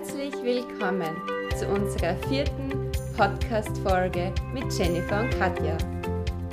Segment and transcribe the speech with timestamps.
[0.00, 1.14] Herzlich willkommen
[1.58, 5.76] zu unserer vierten Podcast-Folge mit Jennifer und Katja.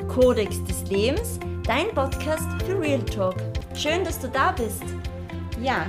[0.09, 3.37] Kodex des Lebens, dein Podcast für Real Talk.
[3.73, 4.83] Schön, dass du da bist.
[5.61, 5.85] Ja,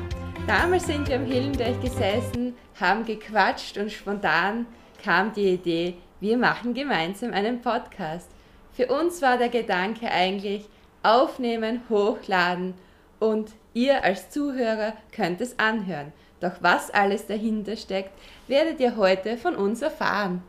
[0.47, 4.65] damals sind wir am Hillendeich gesessen, haben gequatscht und spontan
[5.03, 8.31] kam die Idee, wir machen gemeinsam einen Podcast.
[8.73, 10.69] Für uns war der Gedanke eigentlich,
[11.03, 12.75] aufnehmen, hochladen
[13.19, 16.13] und ihr als Zuhörer könnt es anhören.
[16.41, 18.13] Doch was alles dahinter steckt,
[18.47, 20.43] werdet ihr heute von uns erfahren.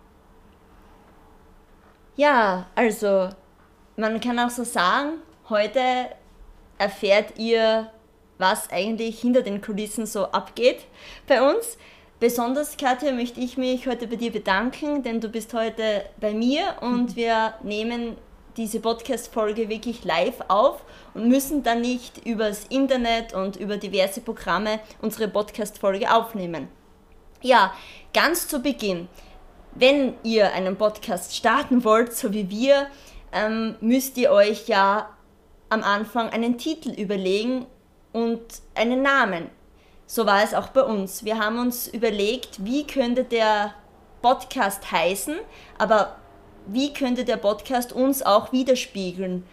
[2.16, 3.30] Ja, also
[3.96, 5.80] man kann auch so sagen, heute
[6.78, 7.92] erfährt ihr,
[8.38, 10.86] was eigentlich hinter den Kulissen so abgeht
[11.28, 11.78] bei uns.
[12.20, 16.76] Besonders, Katja, möchte ich mich heute bei dir bedanken, denn du bist heute bei mir
[16.82, 18.18] und wir nehmen
[18.58, 20.84] diese Podcast-Folge wirklich live auf
[21.14, 26.68] und müssen dann nicht übers Internet und über diverse Programme unsere Podcast-Folge aufnehmen.
[27.42, 27.74] Ja,
[28.14, 29.08] ganz zu Beginn,
[29.76, 32.88] wenn ihr einen Podcast starten wollt, so wie wir,
[33.32, 35.10] ähm, müsst ihr euch ja
[35.70, 37.66] am Anfang einen Titel überlegen
[38.12, 38.42] und
[38.76, 39.50] einen Namen.
[40.06, 41.24] So war es auch bei uns.
[41.24, 43.76] Wir haben uns überlegt, wie könnte der
[44.22, 45.38] Podcast heißen,
[45.78, 46.19] aber
[46.68, 49.44] wie könnte der Podcast uns auch widerspiegeln?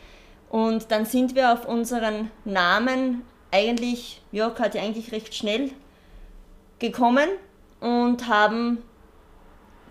[0.51, 5.71] Und dann sind wir auf unseren Namen eigentlich, ja, Katja, eigentlich recht schnell
[6.79, 7.29] gekommen
[7.81, 8.83] und haben,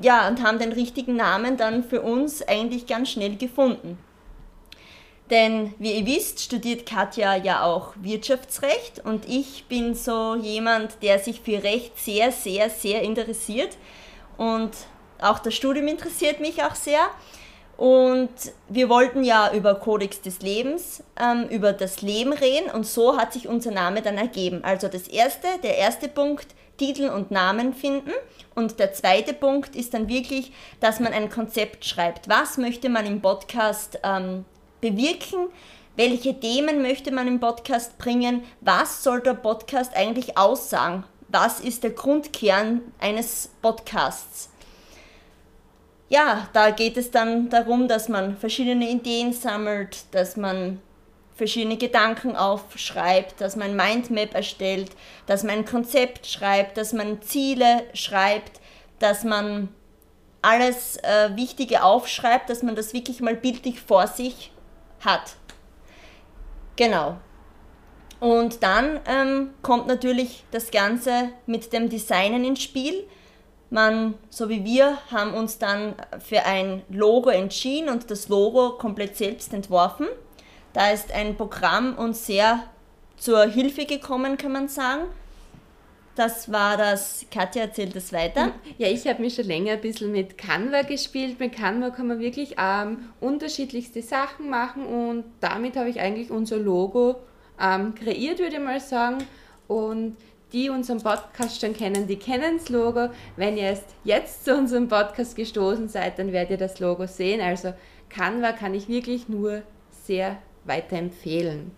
[0.01, 3.97] ja, und haben den richtigen Namen dann für uns eigentlich ganz schnell gefunden.
[5.29, 11.17] Denn wie ihr wisst, studiert Katja ja auch Wirtschaftsrecht und ich bin so jemand, der
[11.17, 13.75] sich für Recht sehr, sehr, sehr interessiert.
[14.37, 14.71] Und
[15.21, 16.99] auch das Studium interessiert mich auch sehr.
[17.77, 18.29] Und
[18.69, 23.33] wir wollten ja über Kodex des Lebens, ähm, über das Leben reden und so hat
[23.33, 24.63] sich unser Name dann ergeben.
[24.63, 26.47] Also das erste, der erste Punkt,
[26.77, 28.11] Titel und Namen finden.
[28.53, 32.29] Und der zweite Punkt ist dann wirklich, dass man ein Konzept schreibt.
[32.29, 34.45] Was möchte man im Podcast ähm,
[34.79, 35.47] bewirken?
[35.97, 38.43] Welche Themen möchte man im Podcast bringen?
[38.61, 41.03] Was soll der Podcast eigentlich aussagen?
[41.27, 44.49] Was ist der Grundkern eines Podcasts?
[46.09, 50.81] Ja, da geht es dann darum, dass man verschiedene Ideen sammelt, dass man
[51.35, 54.91] verschiedene Gedanken aufschreibt, dass man Mindmap erstellt,
[55.25, 58.61] dass man ein Konzept schreibt, dass man Ziele schreibt,
[58.99, 59.69] dass man
[60.41, 64.51] alles äh, Wichtige aufschreibt, dass man das wirklich mal bildlich vor sich
[65.03, 65.35] hat.
[66.75, 67.17] Genau.
[68.19, 73.05] Und dann ähm, kommt natürlich das Ganze mit dem Designen ins Spiel.
[73.69, 79.17] Man, so wie wir, haben uns dann für ein Logo entschieden und das Logo komplett
[79.17, 80.07] selbst entworfen.
[80.73, 82.63] Da ist ein Programm uns sehr
[83.17, 85.05] zur Hilfe gekommen, kann man sagen.
[86.15, 88.53] Das war das, Katja erzählt das weiter.
[88.77, 91.39] Ja, ich habe mich schon länger ein bisschen mit Canva gespielt.
[91.39, 96.57] Mit Canva kann man wirklich ähm, unterschiedlichste Sachen machen und damit habe ich eigentlich unser
[96.57, 97.15] Logo
[97.59, 99.17] ähm, kreiert, würde ich mal sagen.
[99.67, 100.15] Und
[100.55, 103.09] die unseren Podcast schon kennen, die kennen das Logo.
[103.35, 107.41] Wenn ihr erst jetzt zu unserem Podcast gestoßen seid, dann werdet ihr das Logo sehen.
[107.41, 107.73] Also
[108.09, 109.63] Canva kann ich wirklich nur
[110.05, 111.71] sehr weiterempfehlen.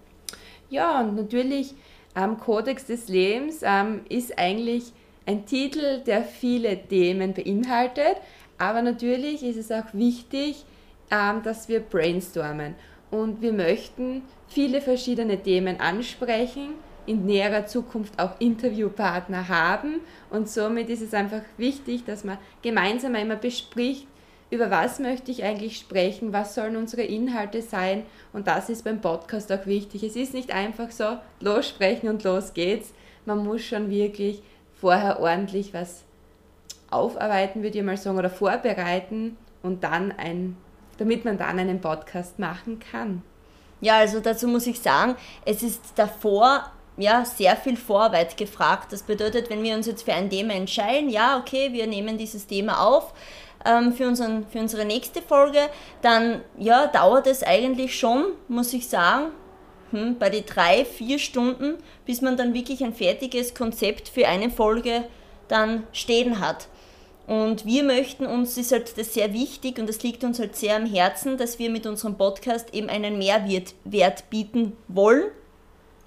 [0.69, 1.73] Ja, und natürlich
[2.15, 4.93] ähm, Kodex des Lebens ähm, ist eigentlich
[5.25, 8.17] ein Titel, der viele Themen beinhaltet,
[8.59, 10.65] aber natürlich ist es auch wichtig,
[11.09, 12.75] ähm, dass wir brainstormen
[13.09, 16.75] und wir möchten viele verschiedene Themen ansprechen
[17.07, 20.01] in näherer Zukunft auch Interviewpartner haben.
[20.29, 24.07] Und somit ist es einfach wichtig, dass man gemeinsam einmal bespricht,
[24.49, 28.03] über was möchte ich eigentlich sprechen, was sollen unsere Inhalte sein.
[28.31, 30.03] Und das ist beim Podcast auch wichtig.
[30.03, 32.93] Es ist nicht einfach so, los sprechen und los geht's.
[33.25, 34.41] Man muss schon wirklich
[34.79, 36.03] vorher ordentlich was
[36.89, 40.55] aufarbeiten, würde ich mal sagen, oder vorbereiten und dann ein,
[40.97, 43.23] damit man dann einen Podcast machen kann.
[43.81, 45.15] Ja, also dazu muss ich sagen,
[45.45, 48.91] es ist davor ja, sehr viel Vorarbeit gefragt.
[48.91, 52.47] Das bedeutet, wenn wir uns jetzt für ein Thema entscheiden, ja, okay, wir nehmen dieses
[52.47, 53.13] Thema auf
[53.65, 55.59] ähm, für, unseren, für unsere nächste Folge,
[56.01, 59.31] dann ja, dauert es eigentlich schon, muss ich sagen,
[59.91, 64.49] hm, bei den drei, vier Stunden, bis man dann wirklich ein fertiges Konzept für eine
[64.49, 65.03] Folge
[65.47, 66.67] dann stehen hat.
[67.27, 70.77] Und wir möchten uns, ist halt das sehr wichtig und das liegt uns halt sehr
[70.77, 75.25] am Herzen, dass wir mit unserem Podcast eben einen Mehrwert bieten wollen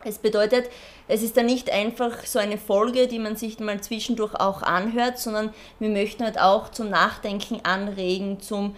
[0.04, 0.70] es bedeutet,
[1.08, 5.18] es ist dann nicht einfach so eine Folge, die man sich mal zwischendurch auch anhört,
[5.18, 8.76] sondern wir möchten halt auch zum Nachdenken anregen, zum,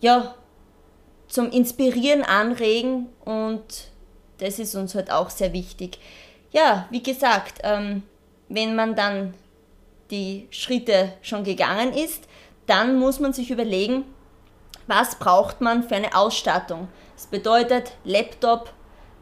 [0.00, 0.34] ja,
[1.28, 3.62] zum Inspirieren anregen und
[4.38, 5.98] das ist uns halt auch sehr wichtig.
[6.50, 8.02] Ja, wie gesagt, ähm,
[8.48, 9.34] wenn man dann
[10.10, 12.24] die Schritte schon gegangen ist,
[12.66, 14.04] dann muss man sich überlegen,
[14.86, 16.88] was braucht man für eine Ausstattung.
[17.14, 18.72] Das bedeutet Laptop,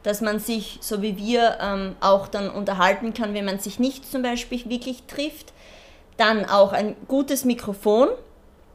[0.06, 4.08] dass man sich, so wie wir, ähm, auch dann unterhalten kann, wenn man sich nicht
[4.08, 5.53] zum Beispiel wirklich trifft.
[6.17, 8.11] Dann auch ein gutes Mikrofon.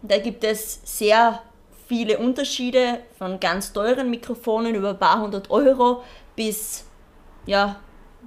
[0.02, 1.42] Da gibt es sehr
[1.88, 6.04] viele Unterschiede von ganz teuren Mikrofonen über ein paar hundert Euro
[6.36, 6.84] bis
[7.46, 7.78] ja,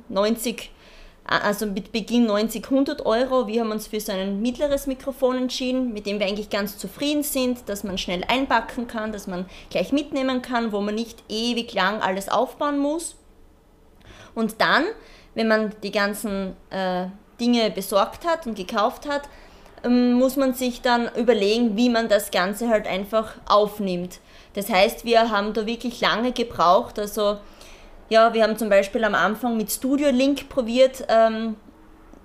[0.08, 0.70] 90
[1.26, 3.46] also mit Beginn 90, 100 Euro.
[3.46, 7.22] Wir haben uns für so ein mittleres Mikrofon entschieden, mit dem wir eigentlich ganz zufrieden
[7.22, 11.72] sind, dass man schnell einpacken kann, dass man gleich mitnehmen kann, wo man nicht ewig
[11.72, 13.16] lang alles aufbauen muss.
[14.34, 14.84] Und dann,
[15.34, 17.06] wenn man die ganzen äh,
[17.40, 19.22] Dinge besorgt hat und gekauft hat,
[19.82, 24.20] ähm, muss man sich dann überlegen, wie man das Ganze halt einfach aufnimmt.
[24.54, 27.38] Das heißt, wir haben da wirklich lange gebraucht, also
[28.08, 31.56] ja, wir haben zum Beispiel am Anfang mit Studio Link probiert, ähm,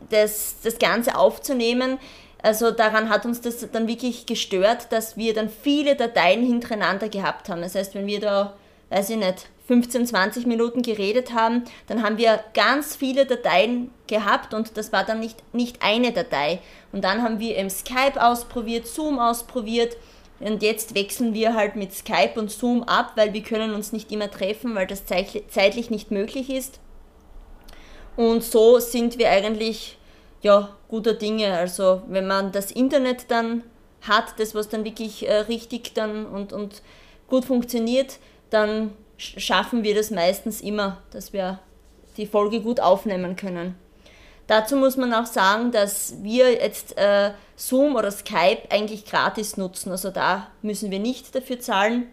[0.09, 1.99] das, das Ganze aufzunehmen.
[2.41, 7.49] Also daran hat uns das dann wirklich gestört, dass wir dann viele Dateien hintereinander gehabt
[7.49, 7.61] haben.
[7.61, 8.53] Das heißt, wenn wir da,
[8.89, 14.53] weiß ich nicht, 15, 20 Minuten geredet haben, dann haben wir ganz viele Dateien gehabt
[14.53, 16.59] und das war dann nicht, nicht eine Datei.
[16.91, 19.95] Und dann haben wir im Skype ausprobiert, Zoom ausprobiert
[20.39, 24.11] und jetzt wechseln wir halt mit Skype und Zoom ab, weil wir können uns nicht
[24.11, 26.79] immer treffen, weil das zeitlich nicht möglich ist.
[28.15, 29.97] Und so sind wir eigentlich
[30.41, 31.53] ja guter Dinge.
[31.53, 33.63] Also wenn man das Internet dann
[34.01, 36.81] hat, das was dann wirklich äh, richtig dann und, und
[37.27, 38.19] gut funktioniert,
[38.49, 41.59] dann schaffen wir das meistens immer, dass wir
[42.17, 43.75] die Folge gut aufnehmen können.
[44.49, 49.91] Dazu muss man auch sagen, dass wir jetzt äh, Zoom oder Skype eigentlich gratis nutzen.
[49.91, 52.09] Also da müssen wir nicht dafür zahlen.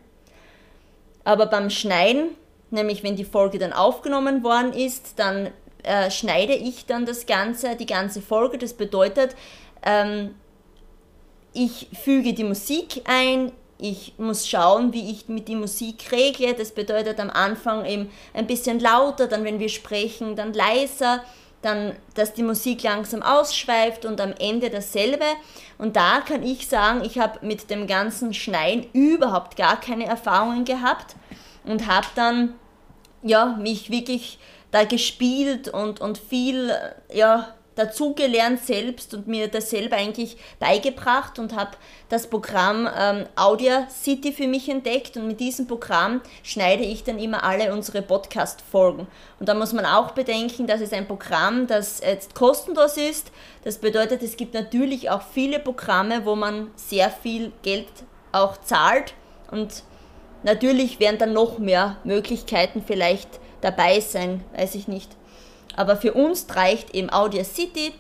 [1.25, 2.29] Aber beim Schneiden,
[2.71, 5.49] nämlich wenn die Folge dann aufgenommen worden ist, dann
[5.83, 8.59] äh, schneide ich dann das Ganze, die ganze Folge.
[8.59, 9.35] Das bedeutet,
[9.83, 10.35] ähm,
[11.55, 16.53] ich füge die Musik ein, ich muss schauen, wie ich mit die Musik regle.
[16.53, 21.23] Das bedeutet am Anfang eben ein bisschen lauter, dann wenn wir sprechen, dann leiser
[21.67, 25.25] dann, dass die Musik langsam ausschweift und am Ende dasselbe.
[25.77, 30.65] Und da kann ich sagen, ich habe mit dem ganzen Schneien überhaupt gar keine Erfahrungen
[30.65, 31.17] gehabt
[31.65, 32.55] und habe dann
[33.23, 34.39] ja, mich wirklich
[34.71, 36.73] da gespielt und, und viel
[37.13, 41.73] ja, dazugelernt selbst und mir das selber eigentlich beigebracht und habe
[42.09, 43.27] das Programm ähm,
[43.91, 49.07] City für mich entdeckt und mit diesem Programm schneide ich dann immer alle unsere Podcast-Folgen.
[49.39, 53.31] Und da muss man auch bedenken, dass es ein Programm, das jetzt kostenlos ist.
[53.63, 57.89] Das bedeutet, es gibt natürlich auch viele Programme, wo man sehr viel Geld
[58.33, 59.15] auch zahlt
[59.51, 59.83] und
[60.43, 63.29] natürlich werden dann noch mehr Möglichkeiten vielleicht
[63.61, 65.11] dabei sein, weiß ich nicht.
[65.77, 67.93] Aber für uns reicht eben Audacity,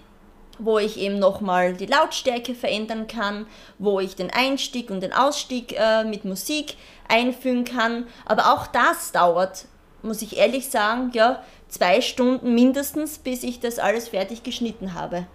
[0.58, 3.46] wo ich eben nochmal die Lautstärke verändern kann,
[3.78, 6.76] wo ich den Einstieg und den Ausstieg äh, mit Musik
[7.08, 8.06] einfügen kann.
[8.24, 9.66] Aber auch das dauert,
[10.02, 15.26] muss ich ehrlich sagen, ja, zwei Stunden mindestens, bis ich das alles fertig geschnitten habe.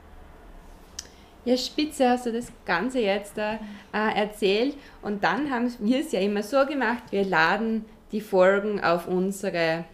[1.43, 3.57] Ja, spitze hast du das Ganze jetzt äh,
[3.91, 4.75] erzählt.
[5.01, 9.85] Und dann haben wir es ja immer so gemacht, wir laden die Folgen auf unsere,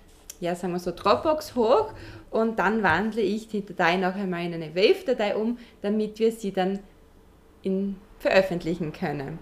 [0.41, 1.93] ja, sagen wir so, Dropbox hoch
[2.31, 6.51] und dann wandle ich die Datei noch einmal in eine Wave-Datei um, damit wir sie
[6.51, 6.79] dann
[7.61, 9.39] in, veröffentlichen können.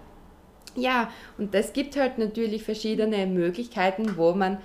[0.76, 4.58] Ja, und es gibt halt natürlich verschiedene Möglichkeiten, wo man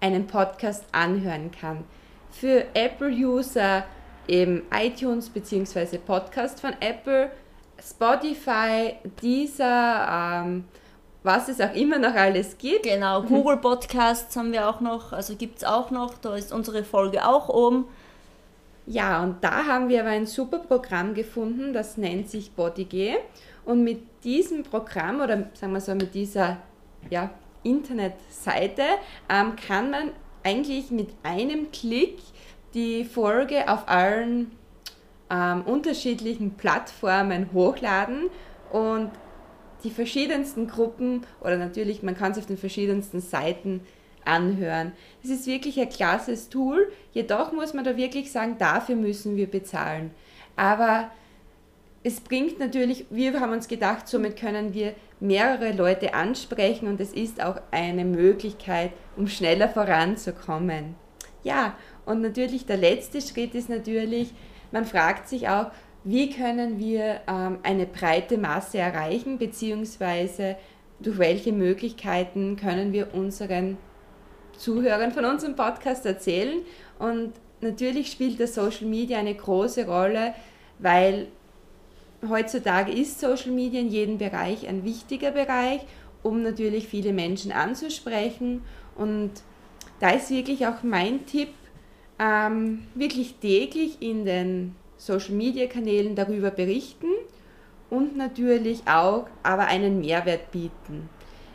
[0.00, 1.84] einen Podcast anhören kann.
[2.30, 3.84] Für Apple-User
[4.28, 5.98] eben iTunes bzw.
[5.98, 7.30] Podcast von Apple,
[7.82, 10.64] Spotify, Deezer, ähm,
[11.24, 12.84] was es auch immer noch alles gibt.
[12.84, 13.26] Genau, mhm.
[13.26, 17.26] Google Podcasts haben wir auch noch, also gibt es auch noch, da ist unsere Folge
[17.26, 17.86] auch oben.
[18.86, 23.16] Ja, und da haben wir aber ein super Programm gefunden, das nennt sich BodyG.
[23.64, 26.58] Und mit diesem Programm oder sagen wir so mit dieser
[27.08, 27.30] ja,
[27.62, 28.82] Internetseite
[29.30, 30.10] ähm, kann man
[30.42, 32.18] eigentlich mit einem Klick
[32.74, 34.50] die Folge auf allen
[35.30, 38.28] ähm, unterschiedlichen Plattformen hochladen
[38.70, 39.10] und
[39.82, 43.80] die verschiedensten Gruppen oder natürlich, man kann es auf den verschiedensten Seiten
[44.24, 44.92] anhören.
[45.22, 49.50] Es ist wirklich ein klasses Tool, jedoch muss man da wirklich sagen, dafür müssen wir
[49.50, 50.10] bezahlen.
[50.56, 51.10] Aber
[52.02, 57.12] es bringt natürlich, wir haben uns gedacht, somit können wir mehrere Leute ansprechen und es
[57.12, 60.96] ist auch eine Möglichkeit, um schneller voranzukommen.
[61.42, 64.34] Ja, und natürlich der letzte Schritt ist natürlich,
[64.70, 65.70] man fragt sich auch,
[66.04, 70.56] wie können wir ähm, eine breite Masse erreichen, beziehungsweise
[71.00, 73.78] durch welche Möglichkeiten können wir unseren
[74.56, 76.60] Zuhörern von unserem Podcast erzählen.
[76.98, 80.34] Und natürlich spielt das Social Media eine große Rolle,
[80.78, 81.28] weil
[82.28, 85.80] heutzutage ist Social Media in jedem Bereich ein wichtiger Bereich,
[86.22, 88.62] um natürlich viele Menschen anzusprechen.
[88.94, 89.30] Und
[90.00, 91.48] da ist wirklich auch mein Tipp,
[92.18, 97.08] ähm, wirklich täglich in den Social Media Kanälen darüber berichten
[97.90, 101.10] und natürlich auch aber einen Mehrwert bieten.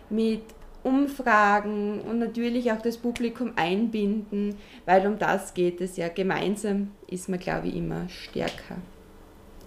[0.09, 0.43] Mit
[0.83, 6.07] Umfragen und natürlich auch das Publikum einbinden, weil um das geht es ja.
[6.07, 8.77] Gemeinsam ist man, glaube ich, immer stärker.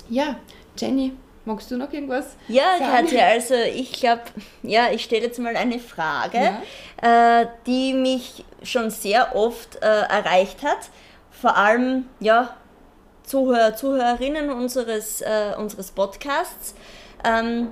[0.08, 0.36] Ja,
[0.76, 1.12] Jenny,
[1.44, 2.36] magst du noch irgendwas?
[2.48, 3.08] Ja, sagen?
[3.08, 4.22] Katja, also ich glaube,
[4.62, 6.56] ja, ich stelle jetzt mal eine Frage,
[7.02, 7.42] ja.
[7.42, 10.88] äh, die mich schon sehr oft äh, erreicht hat.
[11.30, 12.56] Vor allem, ja,
[13.32, 16.74] Zuhörer, Zuhörerinnen unseres, äh, unseres Podcasts.
[17.24, 17.68] Ähm,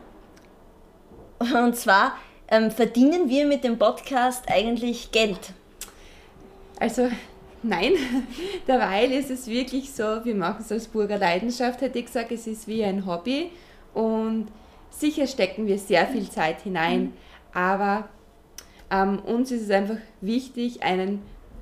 [1.39, 2.17] und zwar,
[2.49, 5.53] ähm, verdienen wir mit dem Podcast eigentlich Geld?
[6.79, 7.11] Also
[7.63, 7.93] nein,
[8.67, 12.47] derweil ist es wirklich so, wir machen es aus purer Leidenschaft, hätte ich gesagt, es
[12.47, 13.51] ist wie ein Hobby
[13.93, 14.47] und
[14.89, 17.13] sicher stecken wir sehr viel Zeit hinein, mhm.
[17.53, 18.09] aber
[18.91, 21.21] ähm, uns ist es einfach wichtig, einen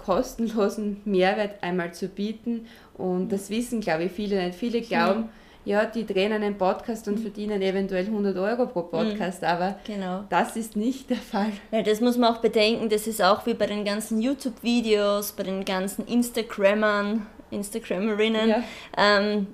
[0.08, 4.58] kostenlosen Mehrwert einmal zu bieten und das wissen, glaube ich, viele nicht.
[4.58, 5.28] Viele glauben,
[5.66, 7.22] ja, die drehen einen Podcast und mhm.
[7.24, 8.88] verdienen eventuell 100 Euro pro mhm.
[8.88, 10.24] Podcast, aber genau.
[10.30, 11.52] das ist nicht der Fall.
[11.72, 15.42] Ja, das muss man auch bedenken, das ist auch wie bei den ganzen YouTube-Videos, bei
[15.42, 18.62] den ganzen Instagrammern, Instagrammerinnen, ja.
[18.96, 19.46] ähm,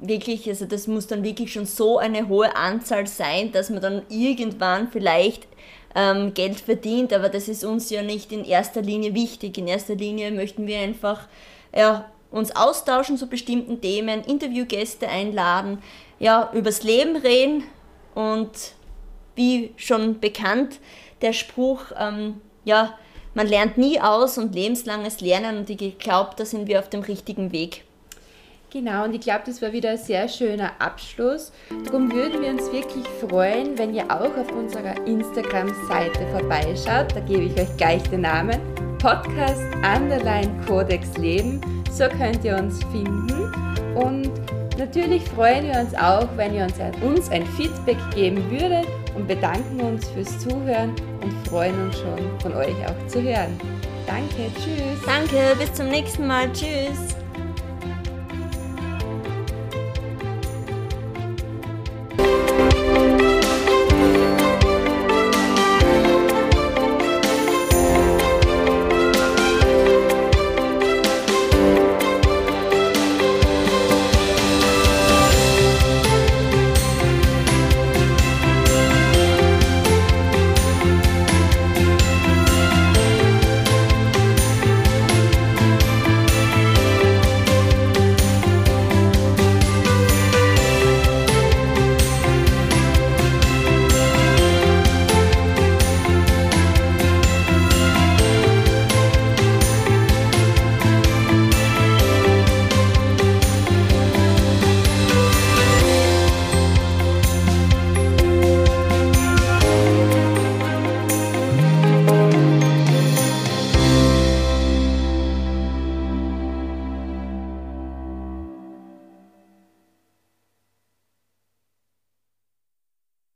[0.00, 4.02] wirklich, also das muss dann wirklich schon so eine hohe Anzahl sein, dass man dann
[4.08, 5.46] irgendwann vielleicht
[5.94, 9.58] ähm, Geld verdient, aber das ist uns ja nicht in erster Linie wichtig.
[9.58, 11.28] In erster Linie möchten wir einfach
[11.74, 15.82] ja, uns austauschen zu bestimmten Themen, Interviewgäste einladen,
[16.18, 17.64] ja, übers Leben reden
[18.14, 18.50] und
[19.34, 20.78] wie schon bekannt,
[21.20, 22.98] der Spruch, ähm, ja,
[23.34, 27.00] man lernt nie aus und lebenslanges Lernen und ich glaube, da sind wir auf dem
[27.00, 27.84] richtigen Weg.
[28.72, 31.52] Genau, und ich glaube, das war wieder ein sehr schöner Abschluss.
[31.84, 37.14] Darum würden wir uns wirklich freuen, wenn ihr auch auf unserer Instagram-Seite vorbeischaut.
[37.14, 38.58] Da gebe ich euch gleich den Namen.
[38.96, 41.60] Podcast Underline Codex Leben.
[41.90, 43.52] So könnt ihr uns finden.
[43.94, 44.30] Und
[44.78, 46.66] natürlich freuen wir uns auch, wenn ihr
[47.02, 52.54] uns ein, Feedback geben würdet und bedanken uns fürs Zuhören und freuen uns schon von
[52.54, 53.58] euch auch zu hören.
[54.06, 55.00] Danke, tschüss.
[55.06, 56.50] Danke, bis zum nächsten Mal.
[56.52, 57.21] Tschüss.